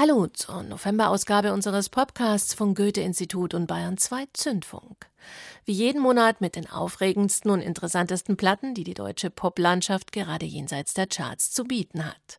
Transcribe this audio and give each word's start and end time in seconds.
Hallo 0.00 0.28
zur 0.28 0.62
Novemberausgabe 0.62 1.52
unseres 1.52 1.88
Podcasts 1.88 2.54
von 2.54 2.76
Goethe-Institut 2.76 3.52
und 3.52 3.66
Bayern 3.66 3.98
2 3.98 4.28
Zündfunk. 4.32 5.10
Wie 5.64 5.72
jeden 5.72 6.00
Monat 6.00 6.40
mit 6.40 6.54
den 6.54 6.70
aufregendsten 6.70 7.50
und 7.50 7.62
interessantesten 7.62 8.36
Platten, 8.36 8.74
die 8.74 8.84
die 8.84 8.94
deutsche 8.94 9.28
Poplandschaft 9.28 10.12
gerade 10.12 10.46
jenseits 10.46 10.94
der 10.94 11.08
Charts 11.08 11.50
zu 11.50 11.64
bieten 11.64 12.06
hat. 12.06 12.38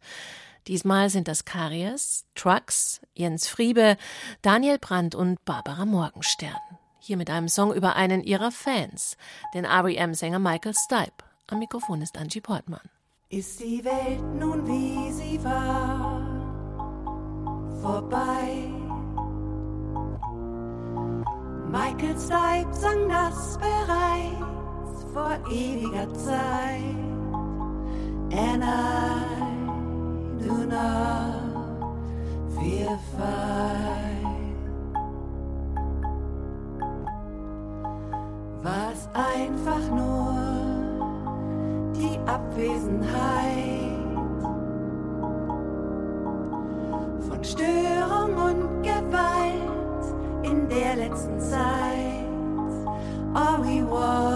Diesmal 0.68 1.10
sind 1.10 1.28
das 1.28 1.44
Karies, 1.44 2.24
Trucks, 2.34 3.02
Jens 3.14 3.50
Friebe, 3.50 3.98
Daniel 4.42 4.78
Brandt 4.80 5.14
und 5.14 5.44
Barbara 5.44 5.84
Morgenstern. 5.84 6.56
Hier 6.98 7.18
mit 7.18 7.30
einem 7.30 7.50
Song 7.50 7.74
über 7.74 7.98
einen 7.98 8.24
ihrer 8.24 8.52
Fans, 8.52 9.18
den 9.54 9.66
R.E.M.-Sänger 9.66 10.40
Michael 10.40 10.76
Stipe. 10.76 11.26
Am 11.48 11.60
Mikrofon 11.60 12.02
ist 12.02 12.18
Angie 12.18 12.40
Portmann. 12.40 12.90
Ist 13.28 13.60
die 13.60 13.84
Welt 13.84 14.22
nun 14.40 14.66
wie 14.66 15.12
sie 15.12 15.44
war? 15.44 16.19
Vorbei. 17.82 18.70
Michael 21.72 22.18
Stipe 22.18 22.74
sang 22.74 23.10
das 23.10 23.58
bereits 23.58 25.06
vor 25.14 25.38
ewiger 25.52 26.12
Zeit. 26.14 26.96
And 28.32 28.64
I 28.64 29.40
do 30.40 30.66
not 30.66 31.94
fear 32.56 33.00
fight. 33.16 34.20
Was 38.62 39.10
einfach 39.14 39.90
nur 39.90 40.36
die 41.96 42.20
Abwesenheit 42.28 43.79
in 51.10 51.16
der 51.16 51.18
letzten 51.18 51.40
Zeit. 51.40 52.26
All 53.34 53.62
we 53.64 53.84
want 53.84 54.29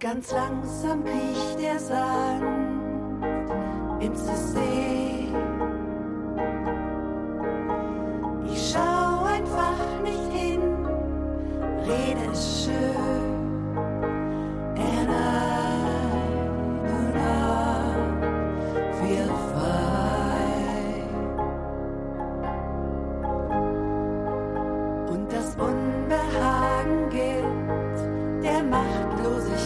Ganz 0.00 0.32
langsam 0.32 1.04
kriecht 1.04 1.60
der 1.60 1.78
Sand 1.78 2.42
ins 4.00 4.24
System. 4.24 4.69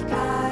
Podcast. 0.03 0.44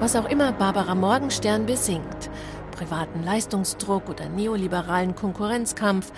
Was 0.00 0.16
auch 0.16 0.30
immer 0.30 0.52
Barbara 0.52 0.94
Morgenstern 0.94 1.66
besingt, 1.66 2.30
privaten 2.70 3.22
Leistungsdruck 3.22 4.08
oder 4.08 4.30
neoliberalen 4.30 5.14
Konkurrenzkampf, 5.14 6.10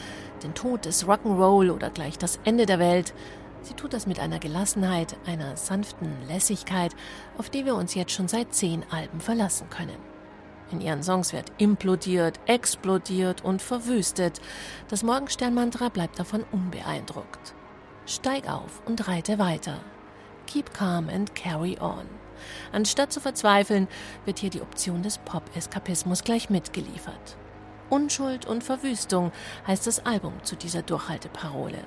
den 0.45 0.55
Tod 0.55 0.85
des 0.85 1.09
Rock'n'Roll 1.09 1.73
oder 1.73 1.91
gleich 1.91 2.17
das 2.17 2.39
Ende 2.45 2.65
der 2.65 2.79
Welt, 2.79 3.13
sie 3.63 3.75
tut 3.75 3.93
das 3.93 4.07
mit 4.07 4.21
einer 4.21 4.39
Gelassenheit, 4.39 5.17
einer 5.27 5.57
sanften 5.57 6.13
Lässigkeit, 6.29 6.95
auf 7.39 7.51
die 7.51 7.67
wir 7.67 7.75
uns 7.75 7.97
jetzt 7.97 8.13
schon 8.13 8.29
seit 8.29 8.55
zehn 8.55 8.85
Alben 8.89 9.19
verlassen 9.19 9.69
können. 9.69 9.99
In 10.71 10.81
ihren 10.81 11.03
Songs 11.03 11.33
wird 11.33 11.51
implodiert, 11.59 12.39
explodiert 12.47 13.45
und 13.45 13.63
verwüstet. 13.63 14.41
Das 14.91 15.03
Morgenstern-Mantra 15.03 15.89
bleibt 15.89 16.21
davon 16.21 16.45
unbeeindruckt. 16.53 17.53
Steig 18.07 18.49
auf 18.49 18.81
und 18.87 19.09
reite 19.09 19.41
weiter. 19.41 19.81
Keep 20.47 20.73
calm 20.73 21.09
and 21.09 21.35
carry 21.35 21.77
on. 21.81 22.22
Anstatt 22.73 23.13
zu 23.13 23.21
verzweifeln, 23.21 23.89
wird 24.25 24.39
hier 24.39 24.51
die 24.51 24.63
Option 24.63 25.03
des 25.03 25.19
Pop-Eskapismus 25.19 26.25
gleich 26.25 26.51
mitgeliefert. 26.51 27.37
Unschuld 27.91 28.47
und 28.47 28.65
Verwüstung 28.65 29.33
heißt 29.67 29.87
das 29.87 30.07
Album 30.07 30.33
zu 30.43 30.57
dieser 30.57 30.83
Durchhalteparole. 30.83 31.85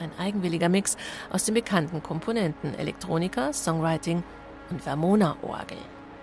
Ein 0.00 0.10
eigenwilliger 0.18 0.68
Mix 0.68 0.96
aus 1.30 1.44
den 1.44 1.54
bekannten 1.54 2.02
Komponenten 2.02 2.74
Elektronika, 2.74 3.52
Songwriting 3.52 4.24
und 4.70 4.82
Vermona-Orgel. 4.82 5.78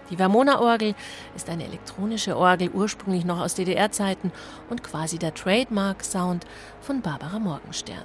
Die 0.09 0.17
Vermona-Orgel 0.17 0.93
ist 1.37 1.49
eine 1.49 1.63
elektronische 1.63 2.35
Orgel, 2.35 2.69
ursprünglich 2.71 3.23
noch 3.23 3.39
aus 3.39 3.55
DDR-Zeiten 3.55 4.33
und 4.69 4.83
quasi 4.83 5.17
der 5.17 5.33
Trademark-Sound 5.33 6.45
von 6.81 7.01
Barbara 7.01 7.39
Morgenstern. 7.39 8.03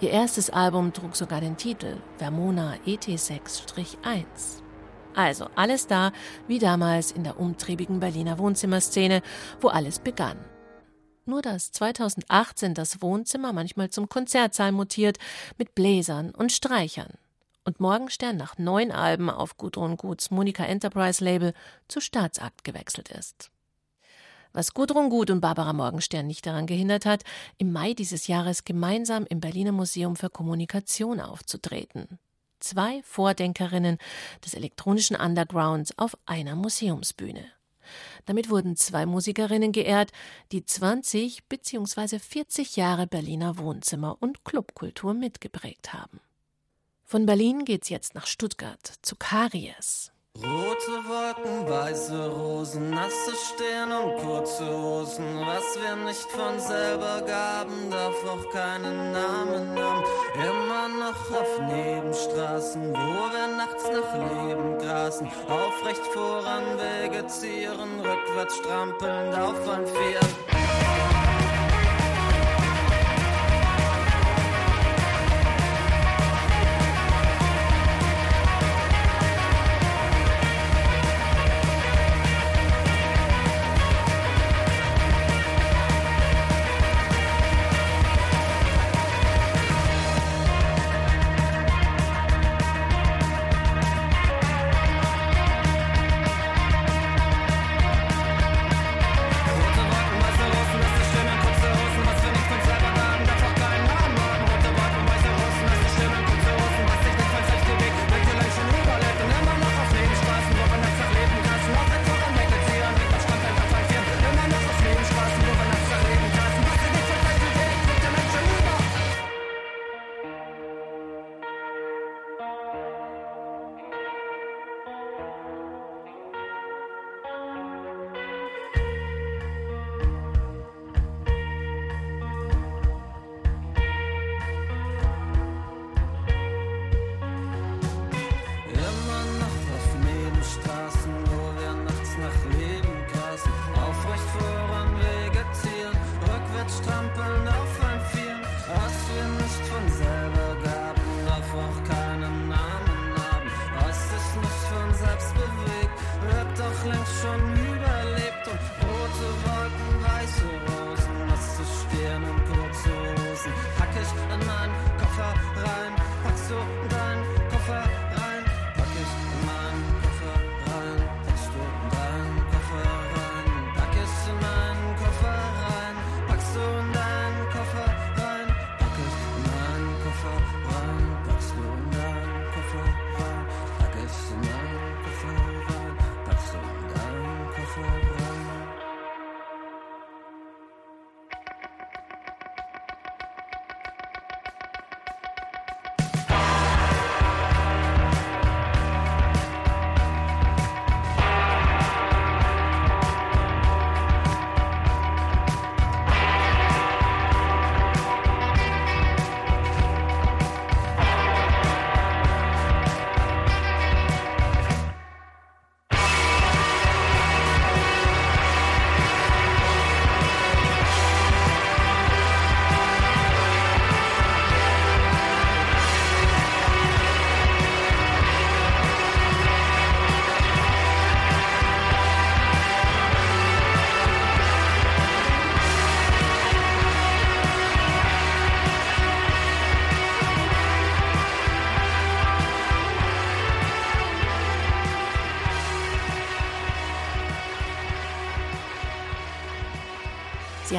Ihr 0.00 0.10
erstes 0.10 0.48
Album 0.48 0.94
trug 0.94 1.14
sogar 1.16 1.42
den 1.42 1.58
Titel 1.58 1.98
Vermona 2.16 2.76
E 2.86 2.94
ET6-1. 2.94 4.62
Also 5.18 5.48
alles 5.56 5.88
da, 5.88 6.12
wie 6.46 6.60
damals 6.60 7.10
in 7.10 7.24
der 7.24 7.40
umtriebigen 7.40 7.98
Berliner 7.98 8.38
Wohnzimmerszene, 8.38 9.20
wo 9.60 9.66
alles 9.66 9.98
begann. 9.98 10.38
Nur 11.26 11.42
dass 11.42 11.72
2018 11.72 12.74
das 12.74 13.02
Wohnzimmer 13.02 13.52
manchmal 13.52 13.90
zum 13.90 14.08
Konzertsaal 14.08 14.70
mutiert 14.70 15.18
mit 15.56 15.74
Bläsern 15.74 16.30
und 16.30 16.52
Streichern 16.52 17.14
und 17.64 17.80
Morgenstern 17.80 18.36
nach 18.36 18.58
neun 18.58 18.92
Alben 18.92 19.28
auf 19.28 19.56
Gudrun 19.56 19.96
Guts 19.96 20.30
Monika 20.30 20.64
Enterprise 20.64 21.22
Label 21.24 21.52
zu 21.88 22.00
Staatsakt 22.00 22.62
gewechselt 22.62 23.08
ist. 23.08 23.50
Was 24.52 24.72
Gudrun 24.72 25.10
Gut 25.10 25.32
und 25.32 25.40
Barbara 25.40 25.72
Morgenstern 25.72 26.28
nicht 26.28 26.46
daran 26.46 26.68
gehindert 26.68 27.06
hat, 27.06 27.24
im 27.56 27.72
Mai 27.72 27.92
dieses 27.92 28.28
Jahres 28.28 28.62
gemeinsam 28.62 29.26
im 29.28 29.40
Berliner 29.40 29.72
Museum 29.72 30.14
für 30.14 30.30
Kommunikation 30.30 31.18
aufzutreten. 31.18 32.20
Zwei 32.68 33.02
Vordenkerinnen 33.02 33.96
des 34.44 34.52
elektronischen 34.52 35.16
Undergrounds 35.16 35.96
auf 35.96 36.18
einer 36.26 36.54
Museumsbühne. 36.54 37.46
Damit 38.26 38.50
wurden 38.50 38.76
zwei 38.76 39.06
Musikerinnen 39.06 39.72
geehrt, 39.72 40.12
die 40.52 40.66
20 40.66 41.48
bzw. 41.48 42.18
40 42.18 42.76
Jahre 42.76 43.06
Berliner 43.06 43.56
Wohnzimmer- 43.56 44.18
und 44.20 44.44
Clubkultur 44.44 45.14
mitgeprägt 45.14 45.94
haben. 45.94 46.20
Von 47.04 47.24
Berlin 47.24 47.64
geht's 47.64 47.88
jetzt 47.88 48.14
nach 48.14 48.26
Stuttgart 48.26 48.98
zu 49.00 49.16
Karies. 49.16 50.12
Rote 50.40 51.02
Wolken, 51.08 51.68
weiße 51.68 52.28
Rosen, 52.28 52.90
nasse 52.90 53.32
Sterne 53.34 54.00
und 54.00 54.22
kurze 54.22 54.64
Hosen. 54.70 55.24
Was 55.40 55.76
wir 55.82 55.96
nicht 56.06 56.30
von 56.30 56.60
selber 56.60 57.22
gaben, 57.26 57.90
darf 57.90 58.14
auch 58.24 58.48
keinen 58.52 59.10
Namen 59.10 59.76
haben. 59.76 60.04
Immer 60.36 60.88
noch 61.06 61.40
auf 61.40 61.60
Nebenstraßen, 61.66 62.92
wo 62.92 63.32
wir 63.32 63.56
nachts 63.56 63.82
nach 63.82 64.14
Leben 64.14 64.78
grasen. 64.78 65.28
Aufrecht 65.48 66.06
voran 66.12 66.78
vegetieren, 66.78 68.00
rückwärts 68.00 68.56
strampelnd 68.58 69.34
auf 69.34 69.68
ein 69.68 69.86
Vier. 69.88 70.57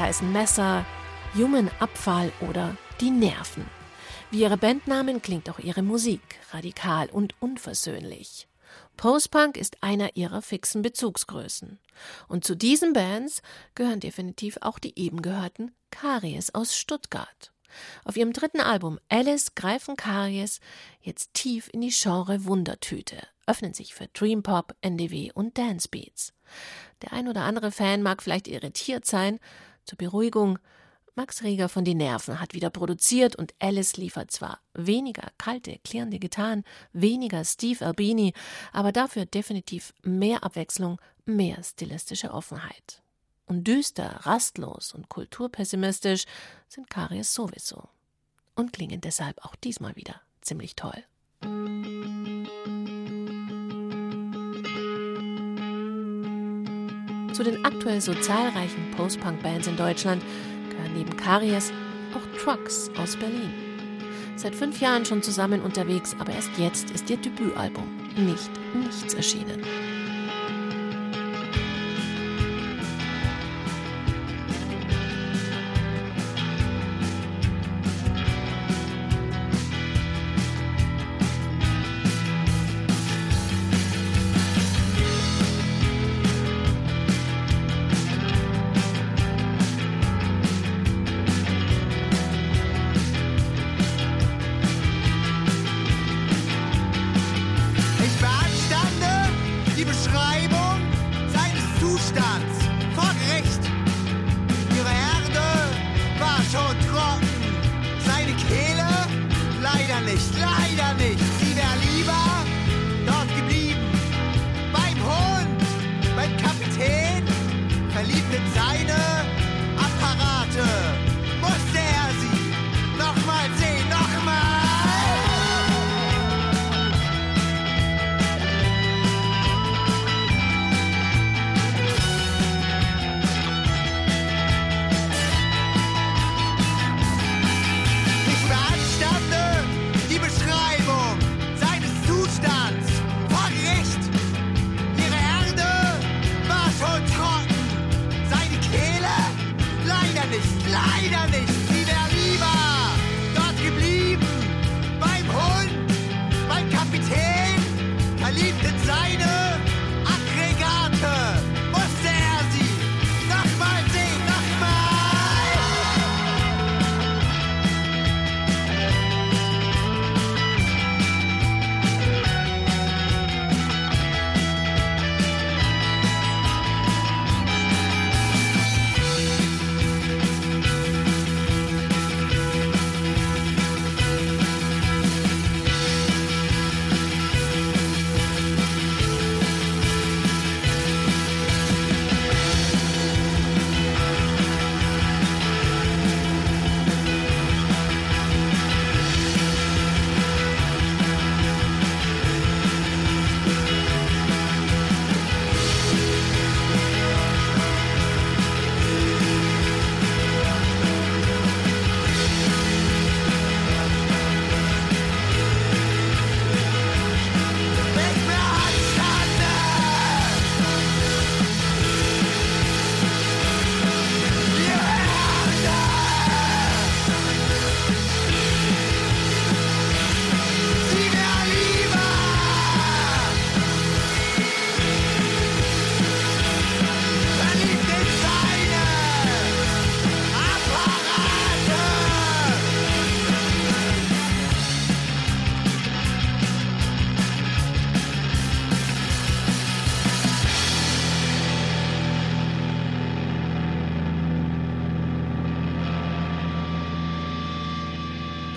Sie 0.10 0.16
heißen 0.16 0.32
Messer, 0.32 0.88
Human 1.36 1.70
Abfall 1.78 2.32
oder 2.50 2.76
Die 3.00 3.12
Nerven. 3.12 3.64
Wie 4.32 4.42
ihre 4.42 4.58
Bandnamen 4.58 5.22
klingt 5.22 5.48
auch 5.52 5.60
ihre 5.60 5.84
Musik, 5.84 6.40
radikal 6.52 7.12
und 7.12 7.36
unversöhnlich. 7.40 8.48
Postpunk 8.98 9.56
ist 9.56 9.84
einer 9.84 10.16
ihrer 10.16 10.42
fixen 10.42 10.82
Bezugsgrößen. 10.82 11.78
Und 12.28 12.44
zu 12.44 12.56
diesen 12.56 12.94
Bands 12.94 13.44
gehören 13.76 14.00
definitiv 14.00 14.58
auch 14.62 14.80
die 14.80 14.98
eben 14.98 15.22
gehörten 15.22 15.76
Karies 15.92 16.56
aus 16.56 16.76
Stuttgart. 16.76 17.52
Auf 18.04 18.18
ihrem 18.18 18.34
dritten 18.34 18.62
Album 18.62 18.98
Alice 19.10 19.54
greifen 19.54 19.96
Karies 19.96 20.60
jetzt 21.02 21.36
tief 21.36 21.70
in 21.72 21.82
die 21.82 21.94
Genre 21.96 22.46
Wundertüte, 22.46 23.18
öffnen 23.46 23.76
sich 23.76 23.94
für 23.94 24.08
Dreampop, 24.08 24.74
NDW 24.82 25.32
und 25.36 25.60
Dancebeats. 25.60 26.34
Der 27.04 27.14
ein 27.14 27.28
oder 27.28 27.44
andere 27.44 27.72
Fan 27.72 28.02
mag 28.02 28.24
vielleicht 28.24 28.48
irritiert 28.48 29.06
sein, 29.06 29.40
zur 29.86 29.98
Beruhigung, 29.98 30.60
Max 31.16 31.44
Rieger 31.44 31.68
von 31.68 31.84
Die 31.84 31.96
Nerven 31.96 32.40
hat 32.40 32.54
wieder 32.54 32.70
produziert 32.70 33.36
und 33.36 33.54
Alice 33.60 33.98
liefert 33.98 34.32
zwar 34.32 34.60
weniger 34.74 35.32
kalte, 35.38 35.78
klirrende 35.84 36.18
Gitarren, 36.18 36.64
weniger 36.94 37.44
Steve 37.44 37.86
Albini, 37.86 38.34
aber 38.72 38.94
dafür 38.94 39.26
definitiv 39.26 39.94
mehr 40.02 40.46
Abwechslung, 40.46 40.98
mehr 41.26 41.62
stilistische 41.62 42.32
Offenheit. 42.32 43.02
Und 43.48 43.68
düster, 43.68 44.20
rastlos 44.22 44.94
und 44.94 45.10
kulturpessimistisch 45.10 46.24
sind 46.70 46.90
Karies 46.90 47.34
sowieso. 47.34 47.90
Und 48.56 48.72
klingen 48.72 49.02
deshalb 49.02 49.44
auch 49.44 49.56
diesmal 49.58 49.98
wieder 49.98 50.22
ziemlich 50.42 50.78
toll. 50.78 51.04
Zu 57.40 57.46
den 57.46 57.64
aktuell 57.64 58.02
so 58.02 58.14
zahlreichen 58.16 58.92
Post-Punk-Bands 58.98 59.68
in 59.68 59.78
Deutschland 59.78 60.22
gehören 60.70 60.94
neben 60.94 61.16
Karies 61.16 61.72
auch 62.14 62.38
Trucks 62.38 62.92
aus 62.98 63.16
Berlin. 63.16 63.54
Seit 64.36 64.54
fünf 64.54 64.82
Jahren 64.82 65.06
schon 65.06 65.24
zusammen 65.24 65.62
unterwegs, 65.62 66.18
aber 66.20 66.34
erst 66.34 66.50
jetzt 66.58 66.92
ist 66.92 67.10
ihr 67.10 67.16
Debütalbum 67.16 67.88
Nicht 68.18 68.50
Nichts 68.76 69.14
erschienen. 69.14 69.64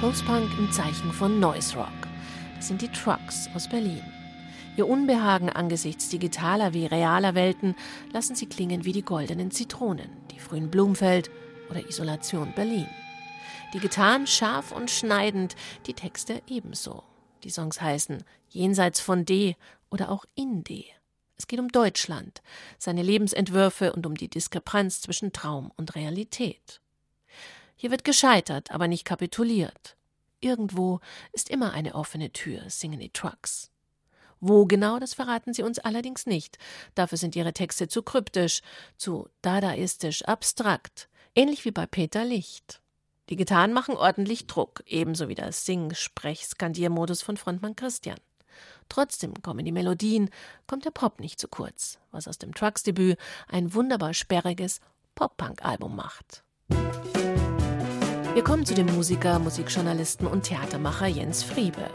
Post-Punk 0.03 0.59
im 0.59 0.73
Zeichen 0.73 1.13
von 1.13 1.39
Noise 1.39 1.77
Rock. 1.77 1.87
Das 2.57 2.67
sind 2.67 2.83
die 2.83 2.89
Trucks 2.89 3.49
aus 3.55 3.69
Berlin. 3.69 4.03
Ihr 4.77 4.89
Unbehagen 4.89 5.49
angesichts 5.49 6.09
digitaler 6.09 6.75
wie 6.75 6.87
realer 6.87 7.37
Welten 7.37 7.77
lassen 8.13 8.35
sie 8.35 8.47
klingen 8.47 8.85
wie 8.85 8.91
die 8.91 9.05
goldenen 9.05 9.53
Zitronen, 9.53 10.11
die 10.33 10.41
frühen 10.41 10.73
Blumfeld 10.73 11.31
oder 11.71 11.89
Isolation 11.89 12.53
Berlin. 12.53 12.89
Die 13.75 13.79
Gitarren 13.79 14.27
scharf 14.27 14.73
und 14.73 14.91
schneidend, 14.91 15.55
die 15.87 15.95
Texte 15.95 16.43
ebenso. 16.49 17.05
Die 17.45 17.51
Songs 17.51 17.81
heißen 17.81 18.25
Jenseits 18.49 18.99
von 18.99 19.25
D 19.25 19.55
oder 19.89 20.11
auch 20.11 20.25
In 20.35 20.65
D. 20.65 20.85
Es 21.37 21.47
geht 21.47 21.61
um 21.61 21.69
Deutschland, 21.69 22.43
seine 22.77 23.05
Lebensentwürfe 23.05 23.93
und 23.93 24.05
um 24.05 24.17
die 24.17 24.29
Diskrepanz 24.29 25.01
zwischen 25.01 25.33
Traum 25.33 25.71
und 25.77 25.95
Realität. 25.95 26.82
Hier 27.83 27.91
wird 27.91 28.05
gescheitert, 28.05 28.71
aber 28.71 28.87
nicht 28.87 29.05
kapituliert. 29.05 29.97
Irgendwo 30.39 31.01
ist 31.33 31.51
immer 31.51 31.73
eine 31.73 31.97
offene 31.97 32.31
Tür, 32.31 32.71
singen 32.71 33.01
die 33.01 33.11
Trucks. 33.11 33.73
Wo 34.39 34.67
genau, 34.67 35.01
das 35.01 35.15
verraten 35.15 35.53
sie 35.53 35.65
uns 35.65 35.81
allerdings 35.81 36.25
nicht. 36.25 36.59
Dafür 36.95 37.19
sind 37.19 37.35
ihre 37.35 37.53
Texte 37.53 37.89
zu 37.89 38.05
kryptisch, 38.05 38.61
zu 38.99 39.29
dadaistisch, 39.43 40.25
abstrakt, 40.27 41.09
ähnlich 41.35 41.65
wie 41.65 41.73
bei 41.73 41.87
Peter 41.87 42.25
Licht. 42.25 42.81
Die 43.31 43.35
Gitarren 43.35 43.73
machen 43.73 43.97
ordentlich 43.97 44.47
Druck, 44.47 44.85
ebenso 44.87 45.29
wie 45.29 45.35
der 45.35 45.51
Sing-, 45.51 45.93
Sprech-, 45.93 46.47
Skandiermodus 46.47 47.23
von 47.23 47.37
Frontmann 47.37 47.75
Christian. 47.75 48.21
Trotzdem 48.89 49.35
kommen 49.43 49.65
die 49.65 49.73
Melodien, 49.73 50.31
kommt 50.69 50.85
der 50.85 50.93
Pop 50.93 51.19
nicht 51.19 51.41
zu 51.41 51.49
kurz, 51.49 51.99
was 52.13 52.29
aus 52.29 52.39
dem 52.39 52.55
Trucks-Debüt 52.55 53.19
ein 53.49 53.75
wunderbar 53.75 54.15
sperriges 54.15 54.79
Pop-Punk-Album 55.17 55.97
macht. 55.97 56.45
Wir 58.35 58.43
kommen 58.43 58.65
zu 58.65 58.73
dem 58.73 58.87
Musiker, 58.87 59.39
Musikjournalisten 59.39 60.27
und 60.27 60.45
Theatermacher 60.45 61.07
Jens 61.07 61.43
Friebe. 61.43 61.91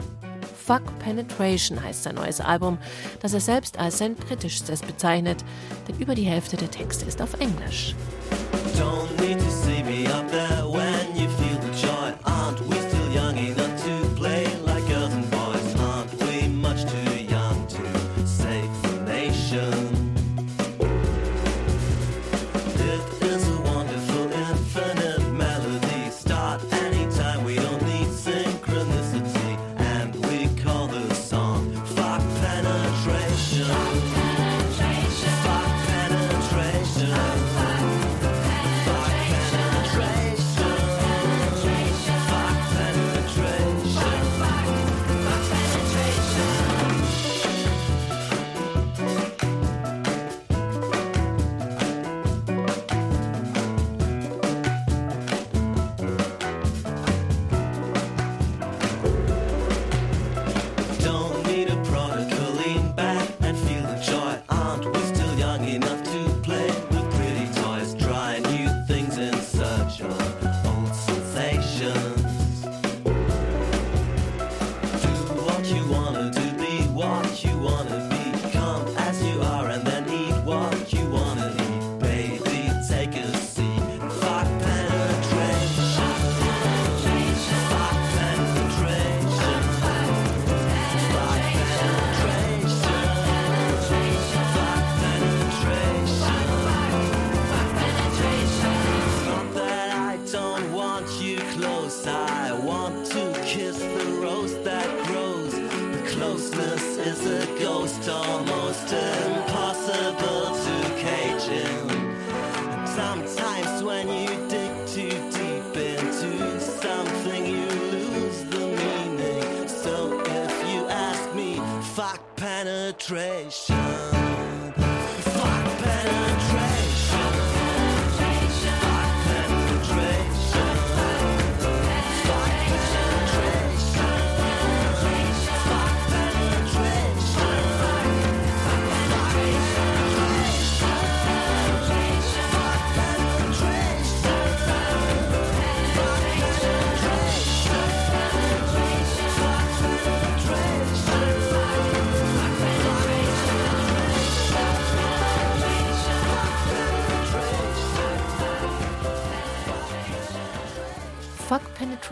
Fuck 0.56 0.84
Penetration 1.00 1.82
heißt 1.82 2.04
sein 2.04 2.14
neues 2.14 2.40
Album, 2.40 2.78
das 3.22 3.34
er 3.34 3.40
selbst 3.40 3.80
als 3.80 3.98
sein 3.98 4.14
britischstes 4.14 4.82
bezeichnet, 4.82 5.44
denn 5.88 5.98
über 5.98 6.14
die 6.14 6.26
Hälfte 6.26 6.56
der 6.56 6.70
Texte 6.70 7.06
ist 7.06 7.24
auf 7.24 7.34
Englisch. 7.40 7.96
Don't 8.78 9.10
need 9.20 9.40
to 9.40 9.50
see 9.50 9.82
me 9.82 10.08
up 10.14 10.30
there 10.30 10.72
when 10.72 10.77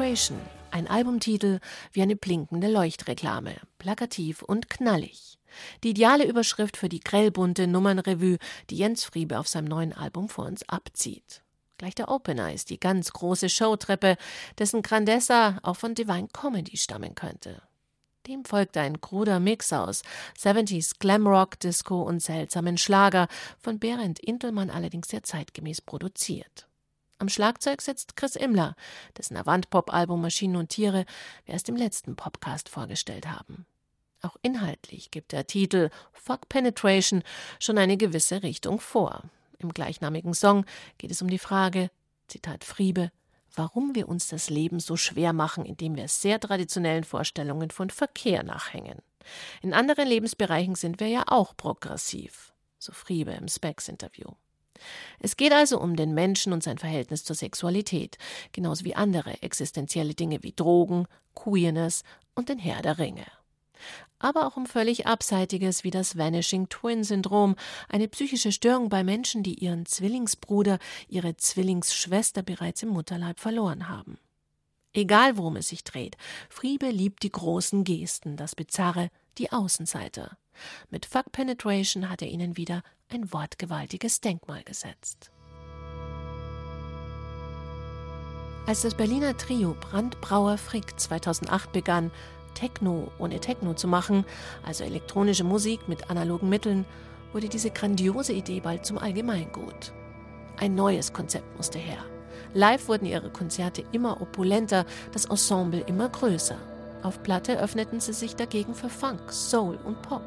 Penetration, 0.05 0.39
ein 0.69 0.88
Albumtitel 0.88 1.59
wie 1.91 2.03
eine 2.03 2.15
blinkende 2.15 2.67
Leuchtreklame, 2.67 3.55
plakativ 3.79 4.43
und 4.43 4.69
knallig. 4.69 5.39
Die 5.83 5.89
ideale 5.89 6.27
Überschrift 6.27 6.77
für 6.77 6.89
die 6.89 7.00
grellbunte 7.00 7.65
Nummernrevue, 7.65 8.38
die 8.69 8.77
Jens 8.77 9.03
Friebe 9.03 9.39
auf 9.39 9.47
seinem 9.47 9.65
neuen 9.65 9.93
Album 9.93 10.29
vor 10.29 10.45
uns 10.45 10.62
abzieht. 10.69 11.41
Gleich 11.79 11.95
der 11.95 12.09
Opener 12.09 12.53
ist 12.53 12.69
die 12.69 12.79
ganz 12.79 13.13
große 13.13 13.50
Showtreppe, 13.50 14.17
dessen 14.59 14.83
Grandessa 14.83 15.57
auch 15.63 15.77
von 15.77 15.95
Divine 15.95 16.27
Comedy 16.31 16.77
stammen 16.77 17.15
könnte. 17.15 17.63
Dem 18.27 18.45
folgt 18.45 18.77
ein 18.77 19.01
kruder 19.01 19.39
Mix 19.39 19.74
aus 19.74 20.03
70s 20.39 21.00
Glamrock, 21.00 21.59
Disco 21.59 22.03
und 22.03 22.21
seltsamen 22.21 22.77
Schlager, 22.77 23.27
von 23.57 23.79
Berend 23.79 24.19
Intelmann 24.19 24.69
allerdings 24.69 25.07
sehr 25.07 25.24
zeitgemäß 25.24 25.81
produziert. 25.81 26.67
Am 27.17 27.29
Schlagzeug 27.29 27.81
sitzt 27.81 28.17
Chris 28.17 28.36
Immler, 28.36 28.75
dessen 29.17 29.38
Avant-Pop-Album 29.38 30.22
Maschinen 30.22 30.57
und 30.57 30.69
Tiere 30.69 31.05
wir 31.45 31.53
erst 31.53 31.69
im 31.69 31.77
letzten 31.77 32.15
Podcast 32.17 32.67
vorgestellt 32.67 33.28
haben. 33.28 33.65
Auch 34.21 34.36
inhaltlich 34.41 35.12
gibt 35.12 35.32
der 35.32 35.47
Titel 35.47 35.89
Fuck 36.12 36.49
Penetration 36.49 37.23
schon 37.60 37.78
eine 37.78 37.95
gewisse 37.95 38.43
Richtung 38.43 38.80
vor. 38.80 39.23
Im 39.60 39.73
gleichnamigen 39.73 40.34
Song 40.34 40.65
geht 40.97 41.12
es 41.12 41.21
um 41.21 41.30
die 41.30 41.39
Frage, 41.39 41.89
Zitat 42.28 42.65
Friebe, 42.65 43.12
warum 43.56 43.95
wir 43.95 44.10
uns 44.10 44.28
das 44.28 44.49
Leben 44.49 44.82
so 44.82 44.97
schwer 44.97 45.32
machen, 45.32 45.65
indem 45.65 45.95
wir 45.95 46.10
sehr 46.10 46.39
traditionellen 46.39 47.06
Vorstellungen 47.06 47.71
von 47.71 47.89
Verkehr 47.91 48.43
nachhängen. 48.43 48.99
In 49.62 49.73
anderen 49.73 50.08
Lebensbereichen 50.08 50.75
sind 50.75 50.99
wir 50.99 51.08
ja 51.08 51.23
auch 51.28 51.56
progressiv, 51.56 52.54
so 52.78 52.91
Friebe 52.91 53.32
im 53.32 53.47
Specs-Interview. 53.47 54.32
Es 55.19 55.38
geht 55.38 55.53
also 55.53 55.79
um 55.79 55.95
den 55.95 56.13
Menschen 56.13 56.53
und 56.53 56.63
sein 56.63 56.77
Verhältnis 56.77 57.23
zur 57.23 57.35
Sexualität, 57.35 58.17
genauso 58.51 58.85
wie 58.85 58.95
andere 58.95 59.41
existenzielle 59.41 60.13
Dinge 60.13 60.43
wie 60.43 60.53
Drogen, 60.53 61.07
Queerness 61.33 62.03
und 62.33 62.49
den 62.49 62.59
Herr 62.59 62.81
der 62.81 62.97
Ringe. 62.97 63.25
Aber 64.19 64.47
auch 64.47 64.57
um 64.57 64.65
völlig 64.65 65.05
Abseitiges 65.05 65.83
wie 65.83 65.91
das 65.91 66.17
Vanishing 66.17 66.69
Twin 66.69 67.03
Syndrom, 67.03 67.55
eine 67.89 68.07
psychische 68.07 68.51
Störung 68.51 68.89
bei 68.89 69.03
Menschen, 69.03 69.43
die 69.43 69.55
ihren 69.55 69.85
Zwillingsbruder, 69.85 70.79
ihre 71.07 71.35
Zwillingsschwester 71.35 72.41
bereits 72.41 72.81
im 72.83 72.89
Mutterleib 72.89 73.39
verloren 73.39 73.89
haben. 73.89 74.17
Egal 74.93 75.38
worum 75.38 75.57
es 75.57 75.67
sich 75.67 75.83
dreht, 75.83 76.15
Friebe 76.49 76.89
liebt 76.89 77.23
die 77.23 77.31
großen 77.31 77.83
Gesten, 77.83 78.38
das 78.38 78.55
Bizarre, 78.55 79.09
die 79.38 79.52
Außenseiter. 79.52 80.38
Mit 80.89 81.06
Fuck 81.06 81.32
Penetration 81.32 82.10
hat 82.10 82.21
er 82.21 82.30
ihnen 82.30 82.58
wieder 82.58 82.82
ein 83.10 83.32
wortgewaltiges 83.32 84.21
Denkmal 84.21 84.63
gesetzt. 84.63 85.32
Als 88.67 88.82
das 88.82 88.95
Berliner 88.95 89.38
Trio 89.38 89.76
Brandbrauer 89.80 90.58
Frick 90.58 91.00
2008 91.00 91.71
begann, 91.71 92.12
Techno 92.56 93.12
ohne 93.19 93.39
Techno 93.39 93.76
zu 93.76 93.88
machen, 93.88 94.26
also 94.63 94.84
elektronische 94.84 95.43
Musik 95.43 95.88
mit 95.88 96.10
analogen 96.10 96.50
Mitteln, 96.50 96.86
wurde 97.32 97.50
diese 97.50 97.69
grandiose 97.69 98.34
Idee 98.34 98.62
bald 98.62 98.86
zum 98.86 98.98
Allgemeingut. 98.98 99.93
Ein 100.58 100.74
neues 100.74 101.13
Konzept 101.13 101.56
musste 101.58 101.78
her. 101.78 102.04
Live 102.54 102.88
wurden 102.88 103.06
ihre 103.06 103.30
Konzerte 103.30 103.84
immer 103.91 104.21
opulenter, 104.21 104.86
das 105.12 105.26
Ensemble 105.26 105.82
immer 105.82 106.10
größer. 106.10 106.58
Auf 107.06 107.22
Platte 107.22 107.60
öffneten 107.60 108.00
sie 108.00 108.13
sich 108.13 108.36
dagegen 108.36 108.74
für 108.74 108.89
Funk, 108.89 109.32
Soul 109.32 109.78
und 109.86 110.02
Pop. 110.02 110.24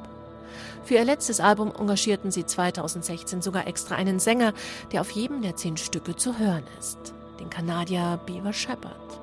Für 0.85 0.95
ihr 0.95 1.05
letztes 1.05 1.41
Album 1.41 1.73
engagierten 1.77 2.31
sie 2.31 2.47
2016 2.47 3.43
sogar 3.43 3.67
extra 3.67 3.97
einen 3.97 4.21
Sänger, 4.21 4.53
der 4.93 5.01
auf 5.01 5.11
jedem 5.11 5.43
der 5.43 5.57
zehn 5.57 5.77
Stücke 5.77 6.15
zu 6.15 6.39
hören 6.39 6.63
ist, 6.79 7.15
den 7.41 7.51
Kanadier 7.51 8.21
Beaver 8.27 8.53
Shepard. 8.53 9.21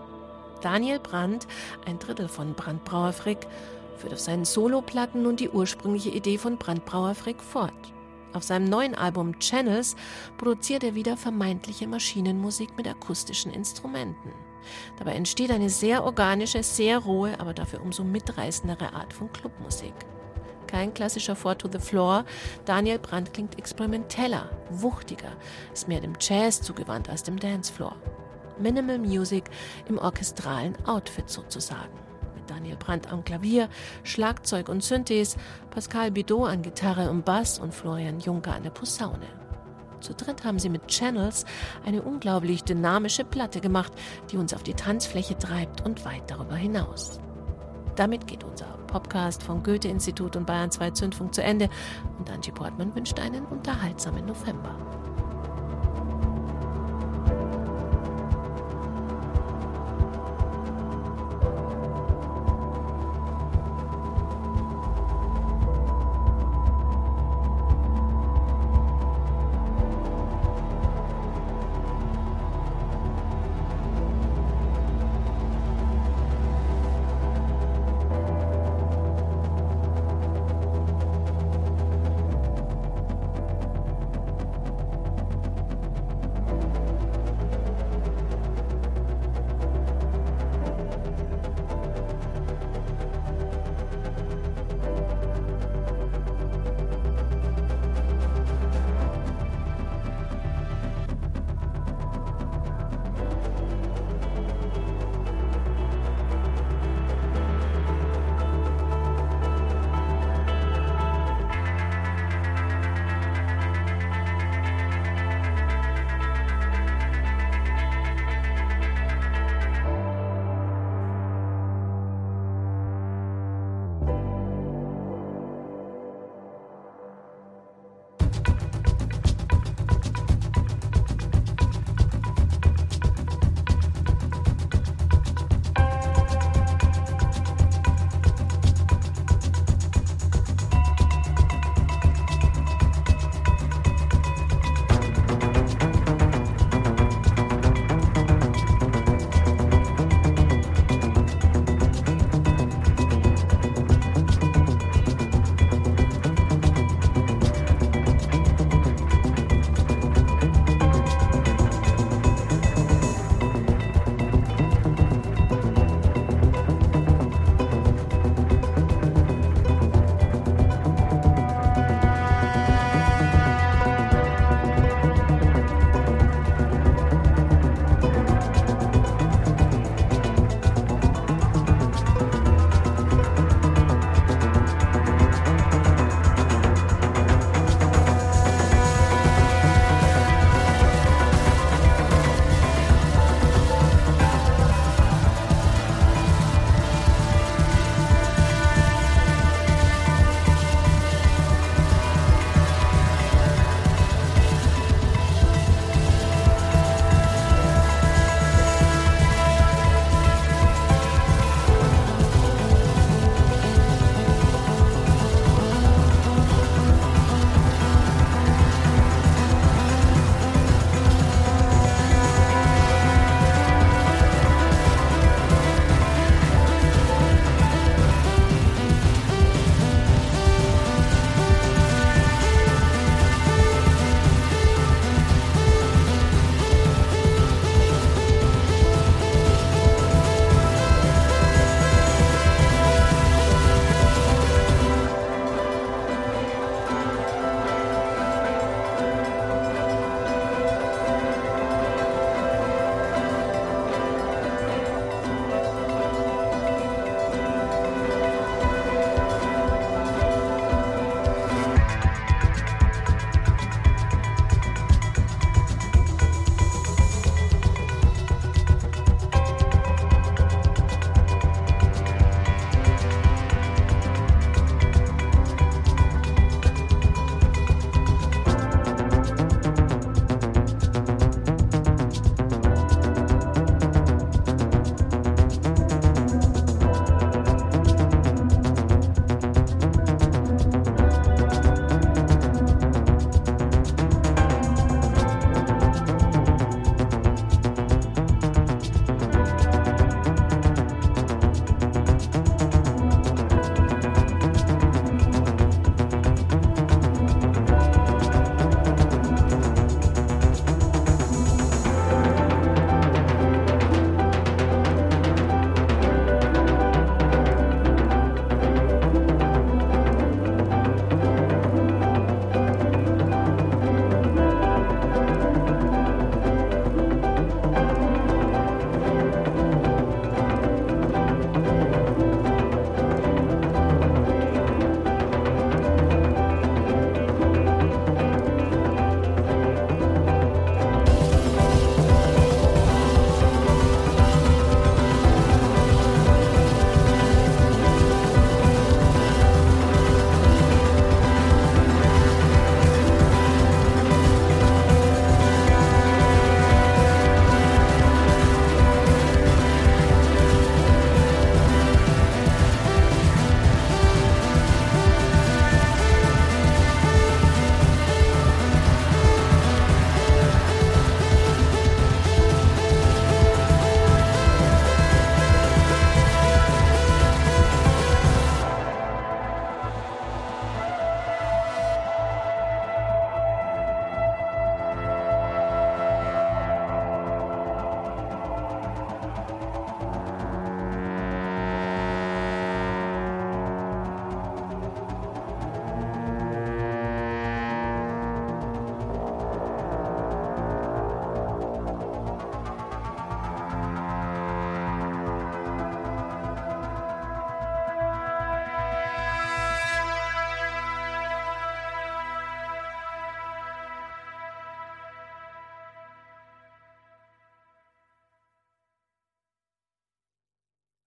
Daniel 0.59 0.99
Brandt, 0.99 1.47
ein 1.85 1.97
Drittel 1.97 2.27
von 2.27 2.55
Brandbrauer 2.55 3.13
Frick, 3.13 3.47
führt 3.95 4.11
auf 4.11 4.19
seinen 4.19 4.43
Soloplatten 4.43 5.23
nun 5.23 5.37
die 5.37 5.49
ursprüngliche 5.49 6.09
Idee 6.09 6.37
von 6.37 6.57
Brandbrauer 6.57 7.15
Frick 7.15 7.41
fort. 7.41 7.71
Auf 8.33 8.43
seinem 8.43 8.65
neuen 8.65 8.95
Album 8.95 9.39
Channels 9.39 9.95
produziert 10.37 10.83
er 10.83 10.93
wieder 10.93 11.15
vermeintliche 11.15 11.87
Maschinenmusik 11.87 12.75
mit 12.75 12.85
akustischen 12.85 13.53
Instrumenten. 13.53 14.33
Dabei 14.97 15.13
entsteht 15.13 15.51
eine 15.51 15.69
sehr 15.69 16.03
organische, 16.03 16.63
sehr 16.63 16.99
rohe, 16.99 17.39
aber 17.39 17.53
dafür 17.53 17.81
umso 17.81 18.03
mitreißendere 18.03 18.93
Art 18.93 19.13
von 19.13 19.31
Clubmusik. 19.31 19.93
Kein 20.67 20.93
klassischer 20.93 21.35
Four 21.35 21.57
to 21.57 21.69
the 21.71 21.79
Floor. 21.79 22.25
Daniel 22.65 22.99
Brandt 22.99 23.33
klingt 23.33 23.57
experimenteller, 23.57 24.49
wuchtiger, 24.69 25.31
ist 25.73 25.87
mehr 25.87 26.01
dem 26.01 26.13
Jazz 26.19 26.61
zugewandt 26.61 27.09
als 27.09 27.23
dem 27.23 27.39
Dancefloor. 27.39 27.95
Minimal 28.59 28.99
Music 28.99 29.45
im 29.87 29.97
orchestralen 29.97 30.75
Outfit 30.85 31.29
sozusagen. 31.29 31.93
Mit 32.35 32.49
Daniel 32.49 32.77
Brandt 32.77 33.11
am 33.11 33.23
Klavier, 33.23 33.69
Schlagzeug 34.03 34.69
und 34.69 34.83
Synthes, 34.83 35.37
Pascal 35.69 36.11
Bidot 36.11 36.49
an 36.49 36.61
Gitarre 36.61 37.09
und 37.09 37.25
Bass 37.25 37.59
und 37.59 37.73
Florian 37.73 38.19
Juncker 38.19 38.53
an 38.53 38.63
der 38.63 38.69
Posaune. 38.71 39.44
Zu 40.05 40.13
dritt 40.13 40.45
haben 40.45 40.59
sie 40.59 40.69
mit 40.69 40.87
Channels 40.87 41.45
eine 41.83 42.03
unglaublich 42.03 42.63
dynamische 42.63 43.25
Platte 43.25 43.59
gemacht, 43.59 43.91
die 44.29 44.37
uns 44.37 44.53
auf 44.53 44.61
die 44.61 44.75
Tanzfläche 44.75 45.35
treibt 45.35 45.83
und 45.83 46.05
weit 46.05 46.29
darüber 46.29 46.55
hinaus. 46.55 47.19
Damit 47.95 48.27
geht 48.27 48.43
unser 48.43 48.67
Podcast 48.85 49.41
vom 49.41 49.63
Goethe-Institut 49.63 50.35
und 50.35 50.45
Bayern 50.45 50.69
2 50.69 50.91
Zündfunk 50.91 51.33
zu 51.33 51.41
Ende 51.41 51.69
und 52.19 52.29
Angie 52.29 52.51
Portman 52.51 52.93
wünscht 52.93 53.19
einen 53.19 53.45
unterhaltsamen 53.45 54.27
November. 54.27 54.77